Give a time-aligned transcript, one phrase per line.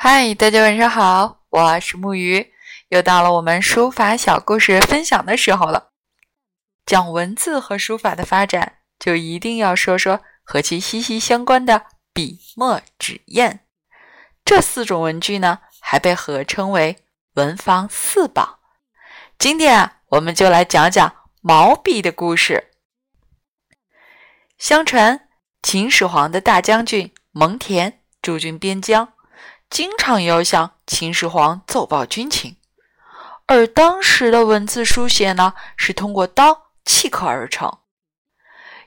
[0.00, 2.52] 嗨，大家晚上好，我是木鱼，
[2.90, 5.90] 又到了我们书法小故事分享的时候了。
[6.86, 13.58] 讲文字和书法的发展，就一定要说说和其息息相关的笔墨纸砚。
[14.44, 16.98] 这四种文具呢，还被合称为
[17.34, 18.60] 文房四宝。
[19.36, 22.70] 今天啊，我们就来讲讲毛笔的故事。
[24.58, 25.28] 相传，
[25.60, 29.14] 秦始皇的大将军蒙恬驻军边疆。
[29.70, 32.56] 经常要向秦始皇奏报军情，
[33.46, 37.78] 而当时的文字书写呢，是通过刀契刻而成。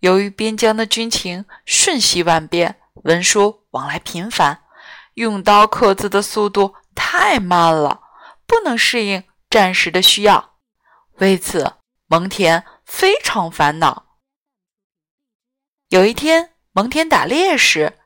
[0.00, 4.64] 由于边疆的军情瞬息万变，文书往来频繁，
[5.14, 8.00] 用刀刻字的速度太慢了，
[8.46, 10.56] 不能适应战时的需要。
[11.18, 11.74] 为此，
[12.06, 14.18] 蒙恬非常烦恼。
[15.88, 18.00] 有一天，蒙恬打猎时。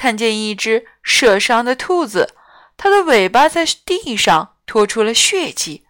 [0.00, 2.34] 看见一只受伤的兔子，
[2.78, 5.84] 它的尾巴在地上拖出了血迹，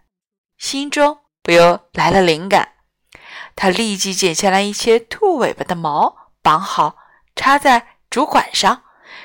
[0.57, 2.73] 心中不由来了灵感。
[3.55, 6.97] 他立即剪下来一些兔尾巴的毛，绑好，
[7.37, 8.83] 插在竹管上，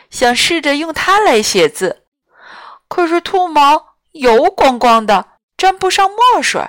[0.08, 2.05] 想试着用它来写字。
[2.86, 6.64] 可是兔毛油光光的，沾不上墨水。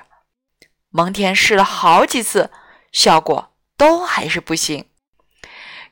[0.89, 2.49] 蒙恬试了好几次，
[2.91, 4.89] 效果都还是不行。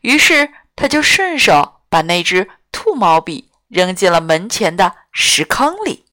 [0.02, 1.74] 于是他就顺手。
[1.90, 6.06] 把那只兔毛笔扔进了门前的石坑里。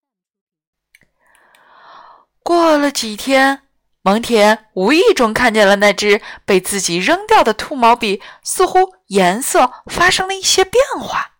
[2.42, 3.62] 过了几天，
[4.02, 11.32] 蒙恬无意中看见了那只被自己扔掉的兔毛笔，似乎颜色发生了一些变化，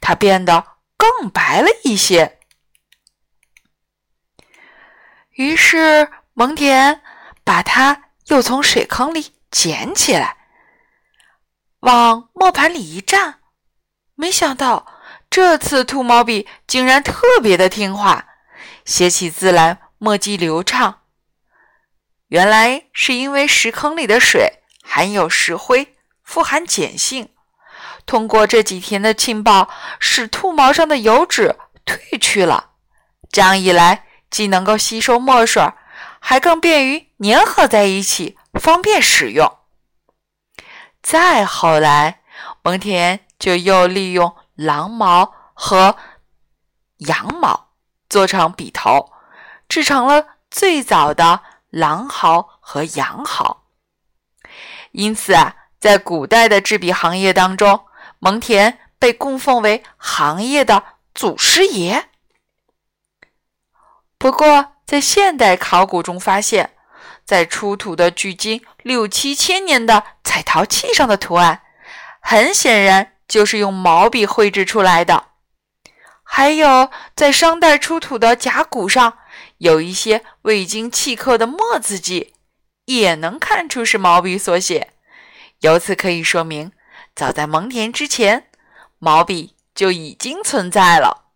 [0.00, 2.40] 它变得更白了一些。
[5.30, 7.00] 于是，蒙恬
[7.44, 10.35] 把它又从水坑里捡起来。
[11.86, 13.36] 往磨盘里一站，
[14.16, 14.86] 没想到
[15.30, 18.26] 这次兔毛笔竟然特别的听话，
[18.84, 21.02] 写起字来墨迹流畅。
[22.26, 25.94] 原来是因为石坑里的水含有石灰，
[26.24, 27.28] 富含碱性，
[28.04, 29.70] 通过这几天的浸泡，
[30.00, 31.54] 使兔毛上的油脂
[31.86, 32.70] 褪去了。
[33.30, 35.62] 这样一来，既能够吸收墨水，
[36.18, 39.58] 还更便于粘合在一起，方便使用。
[41.08, 42.22] 再后来，
[42.64, 45.94] 蒙恬就又利用狼毛和
[46.96, 47.68] 羊毛
[48.08, 49.12] 做成笔头，
[49.68, 53.68] 制成了最早的狼毫和羊毫。
[54.90, 57.86] 因此啊，在古代的制笔行业当中，
[58.18, 60.82] 蒙恬被供奉为行业的
[61.14, 62.08] 祖师爷。
[64.18, 66.72] 不过，在现代考古中发现。
[67.24, 70.04] 在出土的距今六七千年的
[70.36, 71.62] 彩陶器上的图案，
[72.20, 75.28] 很显然就是用毛笔绘制出来的。
[76.22, 79.16] 还有，在商代出土的甲骨上，
[79.56, 82.34] 有一些未经契刻的墨字迹，
[82.84, 84.92] 也能看出是毛笔所写。
[85.60, 86.70] 由此可以说明，
[87.14, 88.48] 早在蒙恬之前，
[88.98, 91.30] 毛笔就已经存在了。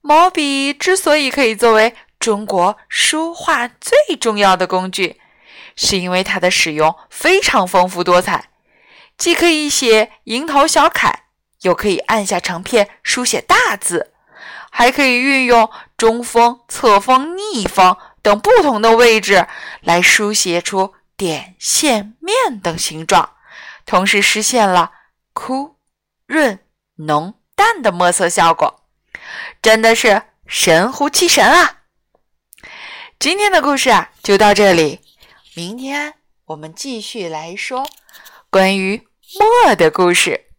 [0.00, 5.20] 毛笔之所以可以作为中国书画最重要的工具，
[5.76, 8.50] 是因为它的使用非常丰富多彩，
[9.16, 11.24] 既可以写蝇头小楷，
[11.62, 14.12] 又可以按下成片书写大字，
[14.70, 19.46] 还可以运用中锋、侧锋、逆锋等不同的位置
[19.80, 23.34] 来书写出点、线、面等形状，
[23.84, 24.92] 同时实现了
[25.32, 25.76] 枯、
[26.26, 26.60] 润、
[26.96, 28.84] 浓、淡的墨色效果，
[29.60, 31.78] 真的是神乎其神啊！
[33.18, 35.00] 今天的故事啊，就到这里。
[35.60, 36.14] 明天
[36.46, 37.86] 我们继续来说
[38.48, 39.06] 关于
[39.66, 40.49] 墨的故事。